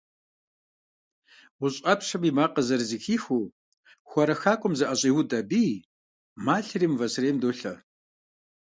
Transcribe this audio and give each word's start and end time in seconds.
ГъущӀ 1.59 1.81
Ӏэпщэм 1.83 2.23
и 2.29 2.31
макъыр 2.37 2.65
зэрызэхихыу, 2.67 3.45
хуарэ 4.09 4.35
хакӀуэм 4.41 4.73
зыӀэщӀеуд 4.79 5.29
аби, 5.39 5.65
малъэри 6.45 6.87
мывэ 6.91 7.07
сэрейм 7.13 7.37
долъэ. 7.41 7.73